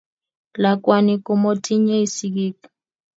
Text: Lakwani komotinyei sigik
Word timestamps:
Lakwani 0.61 1.13
komotinyei 1.25 2.05
sigik 2.15 2.57